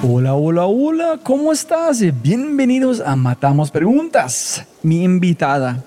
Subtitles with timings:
[0.00, 2.00] Hola, hola, hola, ¿cómo estás?
[2.22, 4.64] Bienvenidos a Matamos Preguntas.
[4.80, 5.82] Mi invitada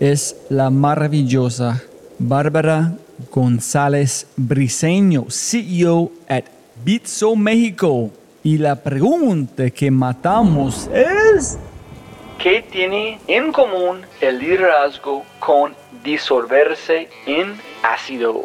[0.00, 1.80] es la maravillosa
[2.18, 2.94] Bárbara
[3.30, 6.42] González Briseño, CEO at
[6.84, 8.10] Bitso México.
[8.42, 11.56] Y la pregunta que matamos es...
[12.38, 17.54] ¿Qué tiene en común el liderazgo con disolverse en
[17.84, 18.44] ácido?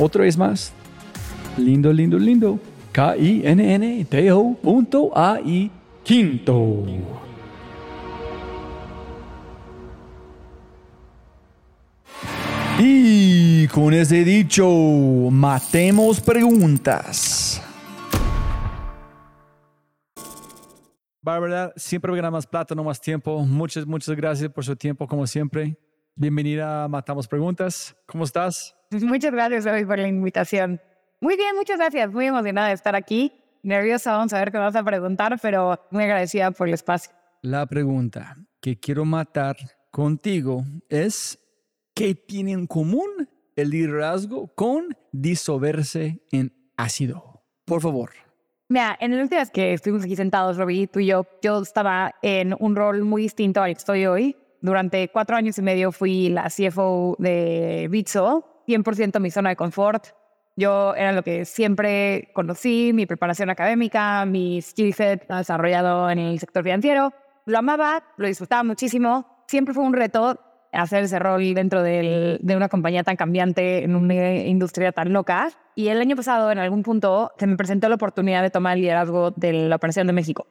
[0.00, 0.72] Otra vez más.
[1.58, 2.58] Lindo, lindo, lindo.
[2.92, 5.70] K-I-N-N-T-O punto A-I
[6.02, 6.86] quinto.
[12.78, 14.66] Y con ese dicho,
[15.30, 17.62] matemos preguntas.
[21.20, 23.44] Bárbara, siempre gana más plata, no más tiempo.
[23.44, 25.76] Muchas, muchas gracias por su tiempo, como siempre.
[26.20, 27.96] Bienvenida a Matamos Preguntas.
[28.04, 28.76] ¿Cómo estás?
[28.90, 30.78] Muchas gracias, hoy por la invitación.
[31.18, 32.12] Muy bien, muchas gracias.
[32.12, 33.32] Muy emocionada de estar aquí.
[33.62, 37.10] Nerviosa, vamos a ver qué vas a preguntar, pero muy agradecida por el espacio.
[37.40, 39.56] La pregunta que quiero matar
[39.90, 41.38] contigo es,
[41.94, 43.08] ¿qué tiene en común
[43.56, 47.46] el liderazgo con disolverse en ácido?
[47.64, 48.10] Por favor.
[48.68, 52.54] Mira, en último vez que estuvimos aquí sentados, Robbie, tú y yo, yo estaba en
[52.60, 54.36] un rol muy distinto al que estoy hoy.
[54.62, 60.08] Durante cuatro años y medio fui la CFO de Bitso 100% mi zona de confort.
[60.56, 66.38] Yo era lo que siempre conocí, mi preparación académica, mi skill set desarrollado en el
[66.38, 67.12] sector financiero.
[67.46, 69.44] Lo amaba, lo disfrutaba muchísimo.
[69.46, 70.38] Siempre fue un reto
[70.72, 75.48] hacer ese rol dentro de una compañía tan cambiante, en una industria tan loca.
[75.74, 78.82] Y el año pasado, en algún punto, se me presentó la oportunidad de tomar el
[78.82, 80.46] liderazgo de la operación de México.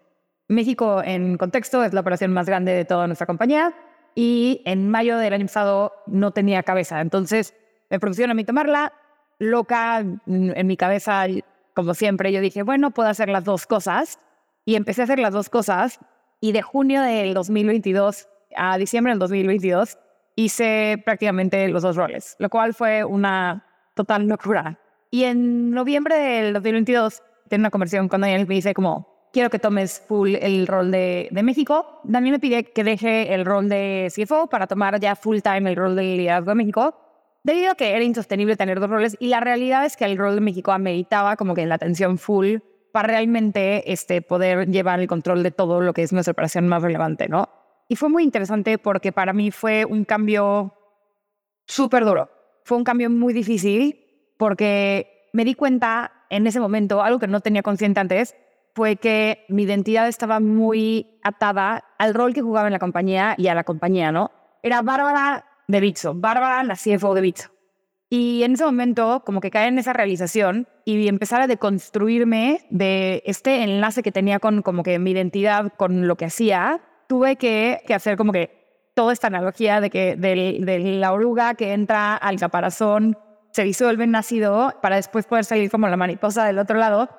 [0.48, 3.74] México, en contexto, es la operación más grande de toda nuestra compañía.
[4.22, 7.00] Y en mayo del año pasado no tenía cabeza.
[7.00, 7.56] Entonces,
[7.90, 8.92] me propusieron a mí tomarla,
[9.38, 11.26] loca en mi cabeza,
[11.74, 14.20] como siempre, yo dije, bueno, puedo hacer las dos cosas.
[14.66, 16.00] Y empecé a hacer las dos cosas.
[16.42, 18.28] Y de junio del 2022
[18.58, 19.98] a diciembre del 2022
[20.36, 23.66] hice prácticamente los dos roles, lo cual fue una
[23.96, 24.82] total locura.
[25.12, 29.60] Y en noviembre del 2022 tengo una conversación con Daniel me dice como, quiero que
[29.60, 32.02] tomes full el rol de, de México.
[32.04, 35.76] Daniel me pide que deje el rol de CFO para tomar ya full time el
[35.76, 36.96] rol de liderazgo de México
[37.44, 40.36] debido a que era insostenible tener dos roles y la realidad es que el rol
[40.36, 42.58] de México ameritaba como que la atención full
[42.92, 46.82] para realmente este, poder llevar el control de todo lo que es nuestra operación más
[46.82, 47.50] relevante, ¿no?
[47.88, 50.74] Y fue muy interesante porque para mí fue un cambio
[51.66, 52.30] súper duro.
[52.64, 57.42] Fue un cambio muy difícil porque me di cuenta en ese momento, algo que no
[57.42, 58.36] tenía consciente antes,
[58.76, 63.48] fue que mi identidad estaba muy atada al rol que jugaba en la compañía y
[63.48, 64.32] a la compañía, ¿no?
[64.64, 67.50] Era Bárbara de Bitso, Bárbara, la CFO de Bitso.
[68.10, 73.22] Y en ese momento, como que cae en esa realización y empezar a deconstruirme de
[73.26, 77.84] este enlace que tenía con como que mi identidad, con lo que hacía, tuve que,
[77.94, 83.18] hacer como que toda esta analogía de que de la oruga que entra al caparazón
[83.52, 87.10] se disuelve en ácido para después poder salir como la mariposa del otro lado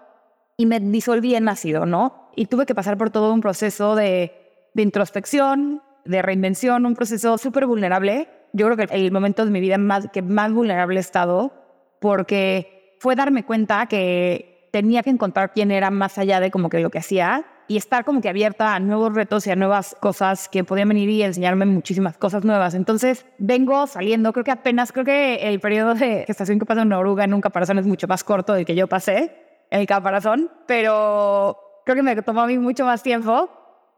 [0.61, 2.29] y me disolví en ácido, ¿no?
[2.37, 4.35] Y tuve que pasar por todo un proceso de,
[4.75, 8.29] de introspección, de reinvención, un proceso súper vulnerable.
[8.53, 11.51] Yo creo que el momento de mi vida más, que más vulnerable he estado
[11.99, 16.81] porque fue darme cuenta que tenía que encontrar quién era más allá de como que
[16.81, 20.51] lo que hacía y estar como que abierta a nuevos retos y a nuevas cosas
[20.51, 22.75] que podían venir y enseñarme muchísimas cosas nuevas.
[22.75, 26.99] Entonces vengo saliendo, creo que apenas, creo que el periodo de gestación que pasa una
[26.99, 30.51] oruga en un caparazón es mucho más corto del que yo pasé en el caparazón,
[30.67, 33.49] pero creo que me tomó a mí mucho más tiempo.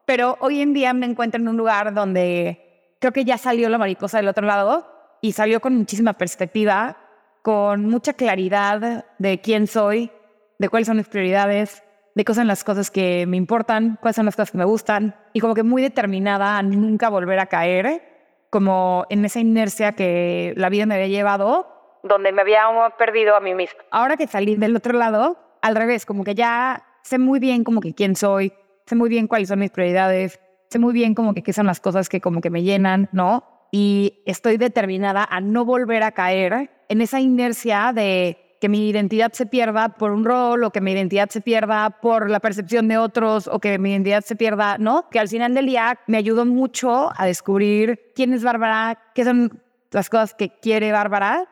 [0.05, 3.79] Pero hoy en día me encuentro en un lugar donde creo que ya salió la
[3.79, 4.87] mariposa del otro lado
[5.21, 6.97] y salió con muchísima perspectiva,
[7.43, 10.11] con mucha claridad de quién soy,
[10.59, 11.83] de cuáles son mis prioridades,
[12.15, 15.17] de cuáles son las cosas que me importan, cuáles son las cosas que me gustan,
[15.33, 18.03] y como que muy determinada a nunca volver a caer,
[18.51, 21.67] como en esa inercia que la vida me había llevado,
[22.03, 22.65] donde me había
[22.99, 23.81] perdido a mí misma.
[23.91, 27.81] Ahora que salí del otro lado, al revés, como que ya sé muy bien como
[27.81, 28.53] que quién soy,
[28.87, 31.81] sé muy bien cuáles son mis prioridades, sé muy bien como que qué son las
[31.81, 33.45] cosas que como que me llenan, ¿no?
[33.71, 39.33] Y estoy determinada a no volver a caer en esa inercia de que mi identidad
[39.33, 42.99] se pierda por un rol o que mi identidad se pierda por la percepción de
[42.99, 45.09] otros o que mi identidad se pierda, ¿no?
[45.11, 49.61] Que al final del día me ayudó mucho a descubrir quién es Bárbara, qué son
[49.91, 51.49] las cosas que quiere Bárbara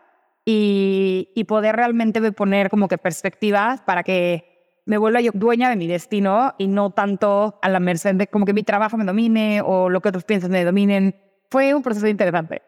[0.50, 5.76] y, y poder realmente poner como que perspectivas para que me vuelva yo dueña de
[5.76, 9.62] mi destino y no tanto a la merced de como que mi trabajo me domine
[9.64, 11.14] o lo que otros piensan me dominen.
[11.50, 12.62] Fue un proceso interesante.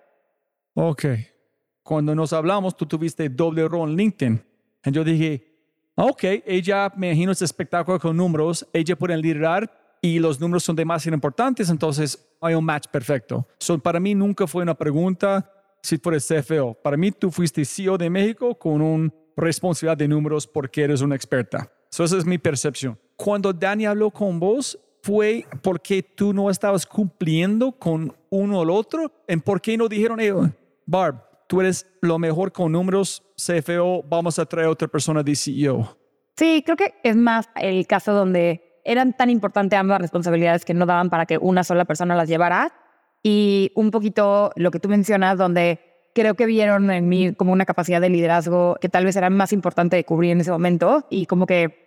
[0.74, 1.04] Ok
[1.82, 4.44] cuando nos hablamos, tú tuviste doble rol en LinkedIn.
[4.84, 5.44] Y yo dije,
[5.94, 9.70] ok, ella me imagino este espectáculo con números, ella puede liderar
[10.00, 13.46] y los números son demasiado importantes, entonces hay un match perfecto.
[13.58, 15.48] So, para mí nunca fue una pregunta
[15.82, 16.74] si fueras CFO.
[16.74, 21.16] Para mí tú fuiste CEO de México con una responsabilidad de números porque eres una
[21.16, 21.70] experta.
[21.90, 22.98] So, esa es mi percepción.
[23.16, 28.70] Cuando Dani habló con vos, fue porque tú no estabas cumpliendo con uno o el
[28.70, 29.12] otro.
[29.26, 30.48] ¿En por qué no dijeron, ellos,
[30.86, 31.16] Barb,
[31.48, 35.98] tú eres lo mejor con números, CFO, vamos a traer a otra persona de CEO.
[36.36, 40.86] Sí, creo que es más el caso donde eran tan importantes ambas responsabilidades que no
[40.86, 42.72] daban para que una sola persona las llevara.
[43.22, 45.80] Y un poquito lo que tú mencionas, donde
[46.14, 49.52] creo que vieron en mí como una capacidad de liderazgo que tal vez era más
[49.52, 51.82] importante de cubrir en ese momento y como que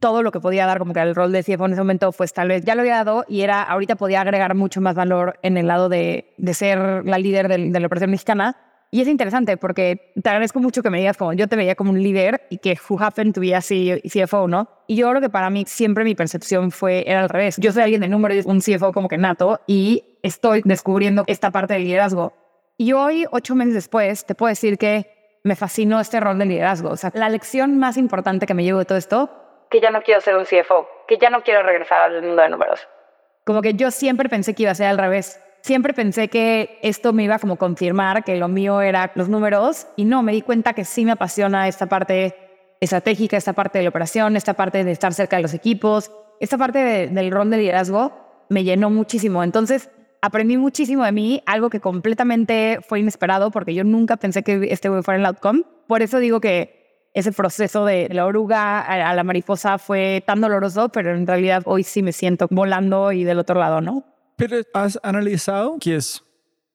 [0.00, 2.32] todo lo que podía dar, como que el rol de CFO en ese momento, pues
[2.32, 5.58] tal vez ya lo había dado y era, ahorita podía agregar mucho más valor en
[5.58, 8.56] el lado de, ser la líder de, de la operación mexicana
[8.94, 11.92] y es interesante porque te agradezco mucho que me digas como yo te veía como
[11.92, 14.68] un líder y que who happened to be a CFO, ¿no?
[14.86, 17.56] Y yo creo que para mí siempre mi percepción fue, era al revés.
[17.56, 21.72] Yo soy alguien de números, un CFO como que nato y estoy descubriendo esta parte
[21.72, 22.34] del liderazgo.
[22.76, 26.90] Y hoy, ocho meses después, te puedo decir que me fascinó este rol de liderazgo.
[26.90, 29.30] O sea, la lección más importante que me llevo de todo esto,
[29.70, 32.50] que ya no quiero ser un CFO, que ya no quiero regresar al mundo de
[32.50, 32.86] números.
[33.46, 37.12] Como que yo siempre pensé que iba a ser al revés siempre pensé que esto
[37.12, 40.74] me iba como confirmar que lo mío era los números y no, me di cuenta
[40.74, 42.34] que sí me apasiona esta parte
[42.80, 46.10] estratégica, esta parte de la operación, esta parte de estar cerca de los equipos,
[46.40, 48.12] esta parte del rol de liderazgo
[48.48, 49.44] me llenó muchísimo.
[49.44, 49.88] Entonces,
[50.20, 54.90] aprendí muchísimo de mí, algo que completamente fue inesperado porque yo nunca pensé que este
[55.02, 55.62] fuera el outcome.
[55.86, 60.88] Por eso digo que ese proceso de la oruga a la mariposa fue tan doloroso,
[60.88, 64.11] pero en realidad hoy sí me siento volando y del otro lado, ¿no?
[64.42, 66.20] Pero has analizado que es,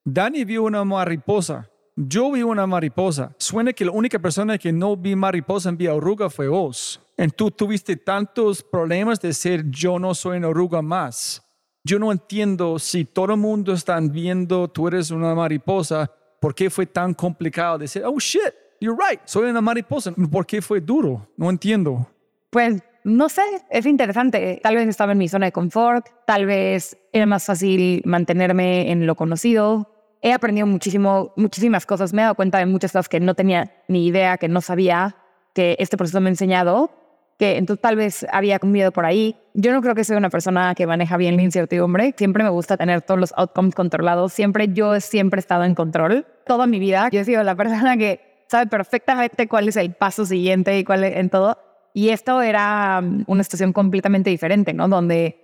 [0.05, 3.35] Dani vio una mariposa, yo vi una mariposa.
[3.37, 7.01] Suena que la única persona que no vi mariposa en Vía Oruga fue vos.
[7.17, 11.45] Y tú tuviste tantos problemas de decir yo no soy una oruga más.
[11.83, 16.09] Yo no entiendo si todo el mundo está viendo tú eres una mariposa,
[16.39, 20.13] ¿por qué fue tan complicado decir, oh shit, you're right, soy una mariposa?
[20.31, 21.27] ¿Por qué fue duro?
[21.35, 22.07] No entiendo.
[22.49, 24.59] Pues no sé, es interesante.
[24.61, 29.07] Tal vez estaba en mi zona de confort, tal vez era más fácil mantenerme en
[29.07, 29.89] lo conocido.
[30.21, 32.11] He aprendido muchísimo, muchísimas cosas.
[32.11, 35.15] Me he dado cuenta de muchas cosas que no tenía ni idea, que no sabía,
[35.53, 36.91] que este proceso me ha enseñado,
[37.39, 39.37] que entonces tal vez había miedo por ahí.
[39.53, 42.13] Yo no creo que soy una persona que maneja bien la incertidumbre.
[42.17, 44.33] Siempre me gusta tener todos los outcomes controlados.
[44.33, 46.25] Siempre yo siempre he estado en control.
[46.45, 50.25] Toda mi vida yo he sido la persona que sabe perfectamente cuál es el paso
[50.25, 51.66] siguiente y cuál es en todo.
[51.97, 54.87] Y esto era mm, una situación completamente diferente, ¿no?
[54.87, 55.35] Donde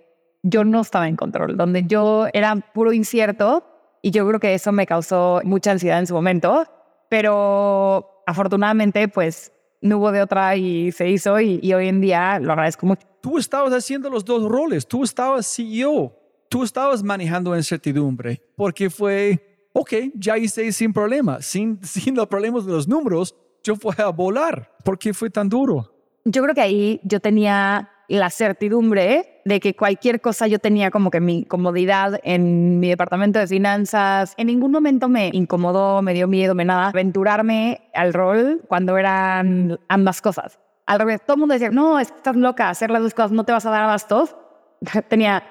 [0.44, 3.64] yo no estaba en control, donde yo era puro incierto
[4.02, 6.64] y yo creo que eso me causó mucha ansiedad en su momento,
[7.08, 12.52] pero afortunadamente pues no hubo de otra y se hizo y, hoy en día lo
[12.52, 13.04] agradezco mucho.
[13.20, 16.16] Tú estabas haciendo los dos roles, tú estabas CEO,
[16.48, 22.64] tú estabas manejando incertidumbre, porque fue, ok, ya hice sin problema, sin, sin los problemas
[22.64, 23.34] de los números,
[23.64, 24.70] yo fui a volar.
[24.84, 25.93] ¿Por qué fue tan duro?
[26.24, 31.10] Yo creo que ahí yo tenía la certidumbre de que cualquier cosa yo tenía como
[31.10, 34.34] que mi comodidad en mi departamento de finanzas.
[34.36, 39.78] En ningún momento me incomodó, me dio miedo, me nada aventurarme al rol cuando eran
[39.88, 40.58] ambas cosas.
[40.86, 43.52] Al revés, todo el mundo decía, no, estás loca, hacer las dos cosas, no te
[43.52, 44.36] vas a dar abastos.
[45.08, 45.42] Tenía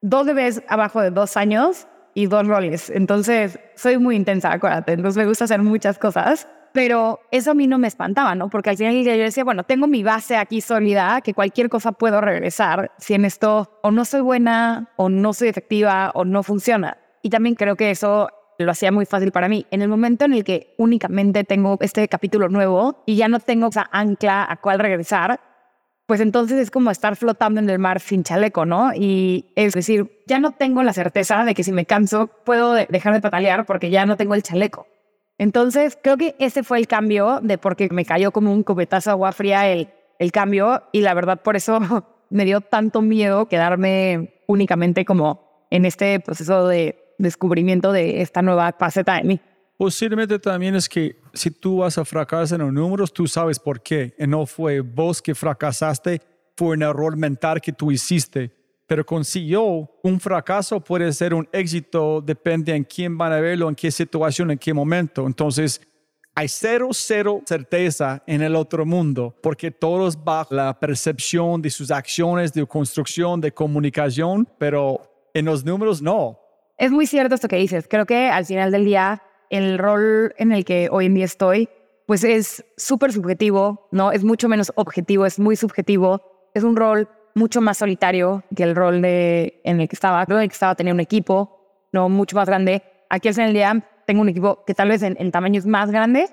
[0.00, 2.90] dos bebés abajo de dos años y dos roles.
[2.90, 4.92] Entonces, soy muy intensa, acuérdate.
[4.92, 8.48] Entonces, me gusta hacer muchas cosas pero eso a mí no me espantaba, ¿no?
[8.48, 12.20] Porque al final yo decía, bueno, tengo mi base aquí sólida, que cualquier cosa puedo
[12.20, 16.98] regresar si en esto o no soy buena, o no soy efectiva, o no funciona.
[17.22, 19.66] Y también creo que eso lo hacía muy fácil para mí.
[19.70, 23.68] En el momento en el que únicamente tengo este capítulo nuevo y ya no tengo
[23.68, 25.40] esa ancla a cuál regresar,
[26.06, 28.92] pues entonces es como estar flotando en el mar sin chaleco, ¿no?
[28.94, 33.14] Y es decir, ya no tengo la certeza de que si me canso puedo dejar
[33.14, 34.86] de patalear porque ya no tengo el chaleco.
[35.42, 39.14] Entonces, creo que ese fue el cambio de porque me cayó como un cubetazo de
[39.14, 39.88] agua fría el,
[40.20, 41.80] el cambio y la verdad por eso
[42.30, 48.72] me dio tanto miedo quedarme únicamente como en este proceso de descubrimiento de esta nueva
[48.78, 49.40] faceta de mí.
[49.76, 53.82] Posiblemente también es que si tú vas a fracasar en los números, tú sabes por
[53.82, 54.14] qué.
[54.16, 56.20] Y no fue vos que fracasaste,
[56.56, 61.48] fue un error mental que tú hiciste pero con CEO, un fracaso puede ser un
[61.52, 65.26] éxito, depende en quién van a verlo, en qué situación, en qué momento.
[65.26, 65.80] Entonces,
[66.34, 71.90] hay cero, cero certeza en el otro mundo, porque todos bajo la percepción de sus
[71.90, 76.38] acciones, de construcción, de comunicación, pero en los números no.
[76.78, 77.86] Es muy cierto esto que dices.
[77.88, 81.68] Creo que al final del día, el rol en el que hoy en día estoy,
[82.06, 84.10] pues es súper subjetivo, ¿no?
[84.10, 86.50] Es mucho menos objetivo, es muy subjetivo.
[86.54, 90.24] Es un rol mucho más solitario que el rol de, en el que estaba.
[90.26, 92.82] Creo que estaba tenía un equipo no mucho más grande.
[93.08, 96.28] Aquí al el día tengo un equipo que tal vez en, tamaño es más grande,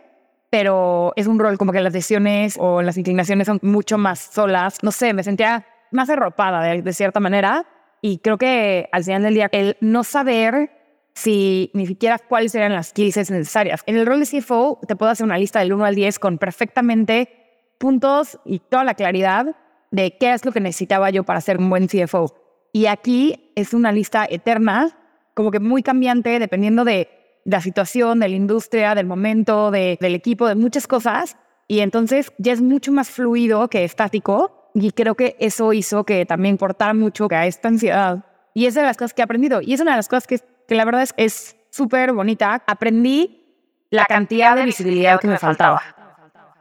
[0.49, 4.77] pero es un rol como que las decisiones o las inclinaciones son mucho más solas.
[4.81, 7.65] No sé, me sentía más arropada de, de cierta manera
[8.01, 10.71] y creo que al final del día el no saber
[11.13, 13.83] si ni siquiera cuáles eran las skills necesarias.
[13.85, 16.37] En el rol de CFO te puedo hacer una lista del 1 al 10 con
[16.37, 17.29] perfectamente
[17.77, 19.55] puntos y toda la claridad
[19.91, 22.33] de qué es lo que necesitaba yo para ser un buen CFO.
[22.73, 24.97] Y aquí es una lista eterna,
[25.33, 27.09] como que muy cambiante, dependiendo de,
[27.45, 31.37] la situación, de la industria, del momento, del equipo, de muchas cosas.
[31.67, 34.71] Y entonces ya es mucho más fluido que estático.
[34.73, 38.23] Y creo que eso hizo que también importara mucho a esta ansiedad.
[38.53, 39.61] Y es de las cosas que he aprendido.
[39.61, 42.63] Y es una de las cosas que, que la verdad es súper bonita.
[42.67, 45.81] Aprendí la cantidad de visibilidad que me faltaba.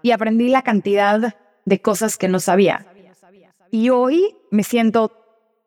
[0.02, 2.86] Y aprendí la cantidad de cosas que no sabía.
[3.70, 5.12] Y hoy me siento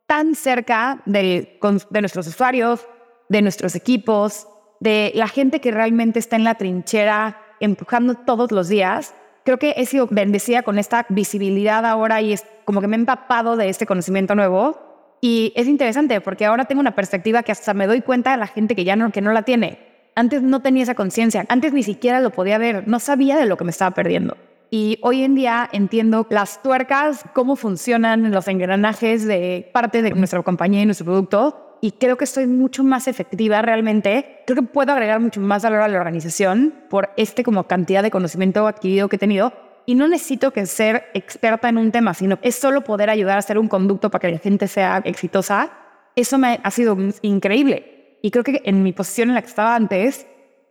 [0.07, 1.57] tan cerca de,
[1.91, 2.85] nuestros usuarios,
[3.29, 4.47] de nuestros equipos,
[4.79, 9.15] de la gente que realmente está en la trinchera empujando todos los días.
[9.45, 12.99] Creo que he sido bendecida con esta visibilidad ahora y es como que me he
[12.99, 15.17] empapado de este conocimiento nuevo.
[15.21, 18.47] Y es interesante porque ahora tengo una perspectiva que hasta me doy cuenta de la
[18.47, 20.09] gente que ya no, que no la tiene.
[20.15, 23.55] Antes no tenía esa conciencia, antes ni siquiera lo podía ver, no sabía de lo
[23.55, 24.35] que me estaba perdiendo.
[24.73, 30.41] Y hoy en día entiendo las tuercas, cómo funcionan los engranajes de parte de nuestra
[30.43, 31.77] compañía y nuestro producto.
[31.81, 34.43] Y creo que estoy mucho más efectiva realmente.
[34.47, 38.11] Creo que puedo agregar mucho más valor a la organización por este como cantidad de
[38.11, 39.51] conocimiento adquirido que he tenido.
[39.85, 43.39] Y no necesito que ser experta en un tema, sino es solo poder ayudar a
[43.39, 45.73] hacer un conducto para que la gente sea exitosa.
[46.15, 48.19] Eso me ha sido increíble.
[48.21, 50.27] Y creo que en mi posición en la que estaba antes,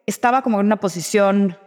[0.07, 1.59] estaba como en una posición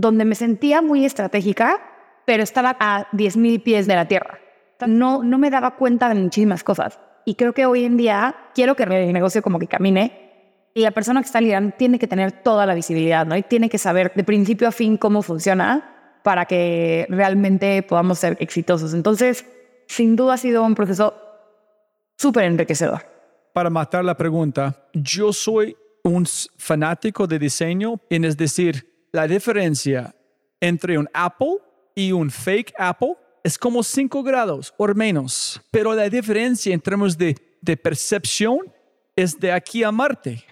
[0.00, 1.80] donde me sentía muy estratégica,
[2.24, 4.38] pero estaba a 10.000 pies de la tierra.
[4.86, 7.00] No, no me daba cuenta de muchísimas cosas.
[7.24, 10.92] Y creo que hoy en día quiero que el negocio como que camine y la
[10.92, 13.36] persona que está liderando tiene que tener toda la visibilidad, ¿no?
[13.36, 18.36] Y tiene que saber de principio a fin cómo funciona para que realmente podamos ser
[18.38, 18.94] exitosos.
[18.94, 19.44] Entonces,
[19.88, 21.14] sin duda ha sido un proceso
[22.16, 23.04] súper enriquecedor.
[23.52, 26.24] Para matar la pregunta, yo soy un
[26.56, 30.14] fanático de diseño, es decir, la diferencia
[30.60, 31.58] entre un Apple
[31.94, 37.16] y un fake Apple es como 5 grados o menos, pero la diferencia en términos
[37.16, 38.58] de, de percepción
[39.16, 40.44] es de aquí a Marte.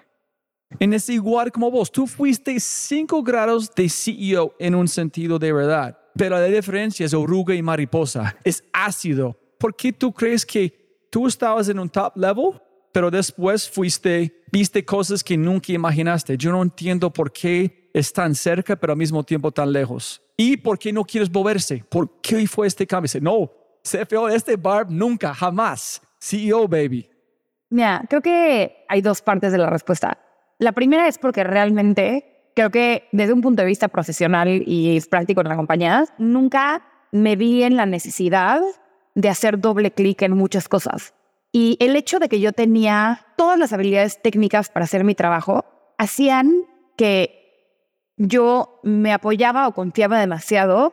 [0.80, 5.52] En ese igual como vos, tú fuiste 5 grados de CEO en un sentido de
[5.52, 9.38] verdad, pero la diferencia es oruga y mariposa, es ácido.
[9.58, 12.60] ¿Por qué tú crees que tú estabas en un top level,
[12.96, 16.38] pero después fuiste, viste cosas que nunca imaginaste.
[16.38, 20.22] Yo no entiendo por qué es tan cerca, pero al mismo tiempo tan lejos.
[20.34, 21.84] ¿Y por qué no quieres moverse?
[21.90, 23.02] ¿Por qué fue este cambio?
[23.02, 23.50] Dice, no,
[23.82, 26.00] CFO este Barb nunca, jamás.
[26.18, 27.06] CEO, baby.
[27.68, 30.16] Mira, creo que hay dos partes de la respuesta.
[30.58, 35.42] La primera es porque realmente creo que desde un punto de vista profesional y práctico
[35.42, 38.62] en la compañía, nunca me vi en la necesidad
[39.14, 41.12] de hacer doble clic en muchas cosas.
[41.58, 45.64] Y el hecho de que yo tenía todas las habilidades técnicas para hacer mi trabajo,
[45.96, 46.52] hacían
[46.98, 47.80] que
[48.18, 50.92] yo me apoyaba o confiaba demasiado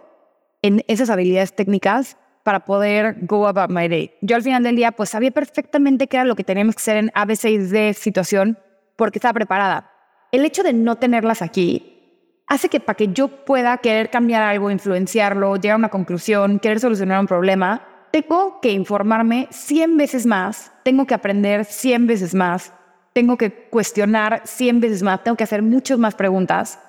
[0.61, 4.13] en esas habilidades técnicas para poder go about my day.
[4.21, 6.95] Yo al final del día, pues sabía perfectamente qué era lo que teníamos que hacer
[6.95, 8.57] en ABC situación
[8.95, 9.91] porque estaba preparada.
[10.31, 14.71] El hecho de no tenerlas aquí hace que para que yo pueda querer cambiar algo,
[14.71, 20.71] influenciarlo, llegar a una conclusión, querer solucionar un problema, tengo que informarme 100 veces más,
[20.83, 22.71] tengo que aprender 100 veces más,
[23.11, 26.79] tengo que cuestionar 100 veces más, tengo que hacer muchas más preguntas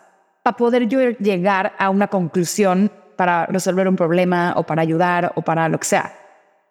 [0.43, 5.40] para poder yo llegar a una conclusión para resolver un problema o para ayudar o
[5.40, 6.14] para lo que sea.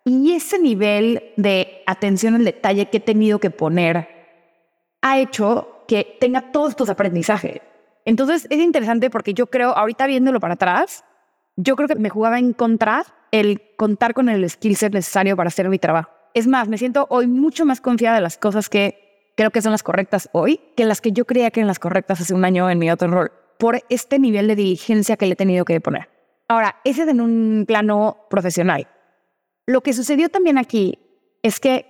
[0.06, 4.08] Y ese nivel de atención al detalle que he tenido que poner
[5.02, 7.60] ha hecho que tenga todos estos aprendizajes.
[8.06, 11.04] Entonces es interesante porque yo creo, ahorita viéndolo para atrás,
[11.56, 15.48] yo creo que me jugaba en contra el contar con el skill set necesario para
[15.48, 16.12] hacer mi trabajo.
[16.34, 19.72] Es más, me siento hoy mucho más confiada de las cosas que creo que son
[19.72, 22.70] las correctas hoy que las que yo creía que eran las correctas hace un año
[22.70, 26.10] en mi otro rol, por este nivel de diligencia que le he tenido que poner.
[26.48, 28.88] Ahora, ese es en un plano profesional.
[29.66, 31.00] Lo que sucedió también aquí
[31.42, 31.86] es que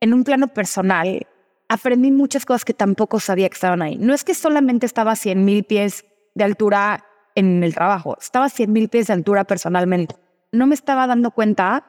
[0.00, 1.26] en un plano personal
[1.68, 3.96] aprendí muchas cosas que tampoco sabía que estaban ahí.
[3.96, 7.04] No es que solamente estaba a 100 mil pies de altura
[7.40, 10.16] en el trabajo, estaba a 100 mil pies de altura personalmente.
[10.52, 11.86] No me estaba dando cuenta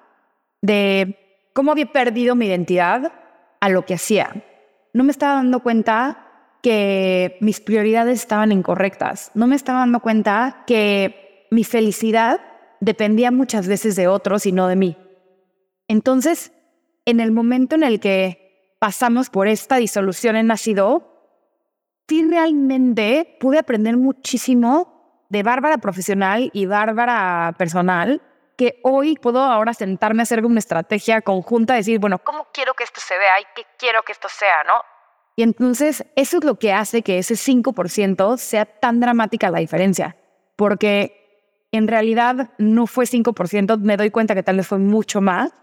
[0.61, 3.11] de cómo había perdido mi identidad
[3.59, 4.43] a lo que hacía.
[4.93, 6.27] No me estaba dando cuenta
[6.61, 9.31] que mis prioridades estaban incorrectas.
[9.33, 12.41] No me estaba dando cuenta que mi felicidad
[12.79, 14.97] dependía muchas veces de otros y no de mí.
[15.87, 16.51] Entonces,
[17.05, 21.11] en el momento en el que pasamos por esta disolución en Nacido,
[22.07, 25.00] sí realmente pude aprender muchísimo
[25.31, 28.21] de Bárbara profesional y Bárbara personal,
[28.57, 32.83] que hoy puedo ahora sentarme a hacer una estrategia conjunta, decir, bueno, ¿cómo quiero que
[32.83, 34.73] esto se vea y qué quiero que esto sea, no?
[35.37, 40.17] Y entonces eso es lo que hace que ese 5% sea tan dramática la diferencia,
[40.57, 45.53] porque en realidad no fue 5%, me doy cuenta que tal vez fue mucho más,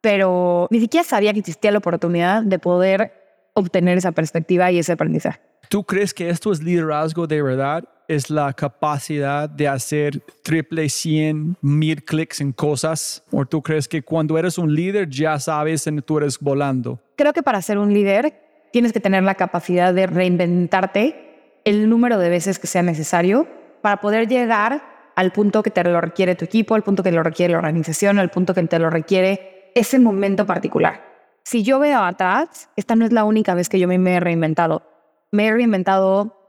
[0.00, 4.90] pero ni siquiera sabía que existía la oportunidad de poder obtener esa perspectiva y ese
[4.90, 5.40] aprendizaje.
[5.68, 7.84] ¿Tú crees que esto es liderazgo de verdad?
[8.06, 13.24] ¿Es la capacidad de hacer triple 100 mil clics en cosas?
[13.30, 17.00] ¿O tú crees que cuando eres un líder ya sabes en tú eres volando?
[17.16, 18.34] Creo que para ser un líder
[18.72, 23.48] tienes que tener la capacidad de reinventarte el número de veces que sea necesario
[23.80, 24.82] para poder llegar
[25.16, 28.18] al punto que te lo requiere tu equipo, al punto que lo requiere la organización,
[28.18, 31.14] al punto que te lo requiere ese momento particular.
[31.42, 34.82] Si yo veo atrás, esta no es la única vez que yo me he reinventado.
[35.30, 36.43] Me he reinventado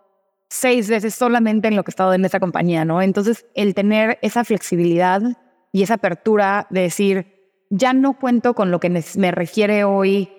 [0.50, 3.02] seis veces solamente en lo que he estado en esta compañía, ¿no?
[3.02, 5.22] Entonces, el tener esa flexibilidad
[5.72, 7.36] y esa apertura de decir,
[7.70, 10.30] ya no cuento con lo que me requiere hoy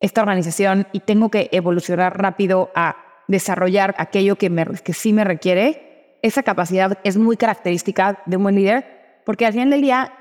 [0.00, 4.50] esta organización y tengo que evolucionar rápido a desarrollar aquello que,
[4.84, 9.52] que sí me requiere, esa capacidad es muy característica de un buen líder, porque al
[9.52, 10.12] final del día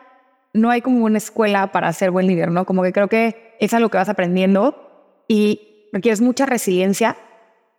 [0.53, 2.65] no hay como una escuela para ser buen líder, ¿no?
[2.65, 7.17] Como que creo que es algo que vas aprendiendo y requieres mucha resiliencia.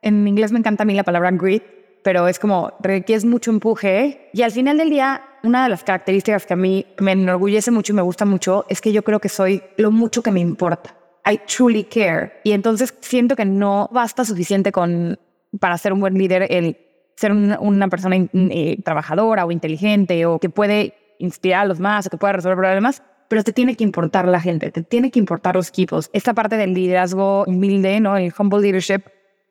[0.02, 1.62] En inglés me encanta a mí la palabra grit,
[2.02, 4.30] pero es como requieres mucho empuje.
[4.32, 7.92] Y al final del día, una de las características que a mí me enorgullece mucho
[7.92, 10.94] y me gusta mucho es que yo creo que soy lo mucho que me importa.
[11.30, 12.40] I truly care.
[12.44, 15.18] Y entonces siento que no basta suficiente con
[15.60, 16.76] para ser un buen líder el
[17.16, 22.10] ser una, persona eh, trabajadora o inteligente o que puede inspirar a los más o
[22.10, 25.56] que pueda resolver problemas, pero te tiene que importar la gente, te tiene que importar
[25.56, 26.10] los equipos.
[26.12, 28.16] Esta parte del liderazgo humilde, ¿no?
[28.16, 29.02] el humble leadership,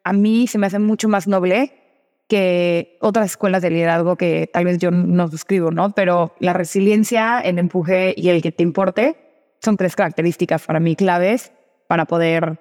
[0.08, 1.74] a mí se me hace mucho más noble
[2.30, 5.92] que otras escuelas de liderazgo que tal vez yo no suscribo, ¿no?
[5.92, 9.18] Pero la resiliencia, el empuje y el que te importe
[9.62, 11.52] son tres características para mí claves
[11.88, 12.58] para poder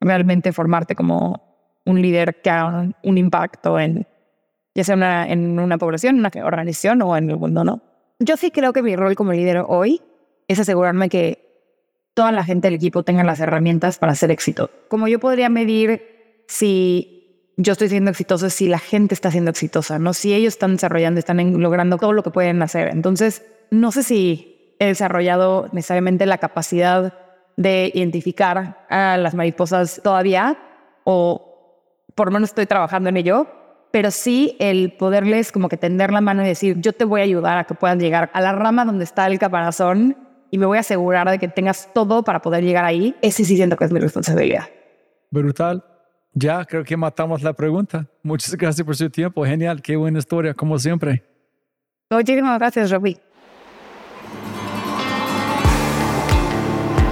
[0.00, 1.40] realmente formarte como
[1.84, 4.04] un líder que haga un impacto en,
[4.74, 7.82] ya sea en una población, una organización o en el mundo, ¿no?
[8.18, 10.02] Yo sí creo que mi rol como líder hoy
[10.48, 11.38] es asegurarme que
[12.14, 14.70] toda la gente del equipo tenga las herramientas para hacer éxito.
[14.88, 16.13] Como yo podría medir
[16.46, 20.12] si yo estoy siendo exitoso, si la gente está siendo exitosa, ¿no?
[20.12, 22.88] Si ellos están desarrollando, están logrando todo lo que pueden hacer.
[22.88, 27.14] Entonces, no sé si he desarrollado necesariamente la capacidad
[27.56, 30.58] de identificar a las mariposas todavía,
[31.04, 33.46] o por lo menos estoy trabajando en ello,
[33.92, 37.24] pero sí el poderles como que tender la mano y decir, yo te voy a
[37.24, 40.16] ayudar a que puedan llegar a la rama donde está el caparazón
[40.50, 43.14] y me voy a asegurar de que tengas todo para poder llegar ahí.
[43.22, 44.64] Ese sí siento que es mi responsabilidad.
[45.30, 45.84] Brutal.
[46.34, 48.06] Ya creo que matamos la pregunta.
[48.22, 49.44] Muchas gracias por su tiempo.
[49.44, 49.80] Genial.
[49.80, 51.22] Qué buena historia, como siempre.
[52.10, 53.16] Muchísimas gracias, Robbie.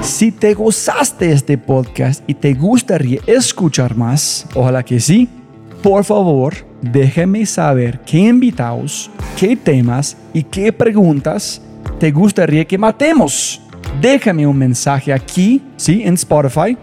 [0.02, 5.28] Si te gozaste este podcast y te gustaría escuchar más, ojalá que sí,
[5.80, 11.62] por favor, déjame saber qué invitados, qué temas y qué preguntas
[11.98, 13.60] te gustaría que matemos?
[14.00, 16.02] Déjame un mensaje aquí, ¿sí?
[16.04, 16.76] En Spotify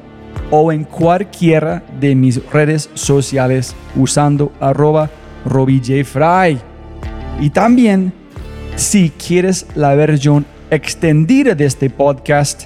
[0.52, 5.10] o en cualquiera de mis redes sociales usando arroba
[5.46, 6.60] RobbieJFry.
[7.40, 8.14] Y también,
[8.76, 12.66] si quieres la versión extendida de este podcast,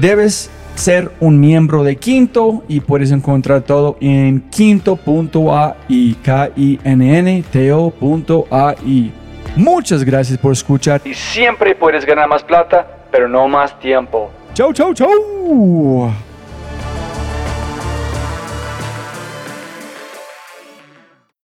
[0.00, 6.82] debes ser un miembro de Quinto y puedes encontrar todo en quinto.ai, K-I-N-N-T-O.ai.
[9.56, 14.30] Muchas gracias por escuchar y siempre puedes ganar más plata, pero no más tiempo.
[14.54, 16.10] Chau, chau, chau.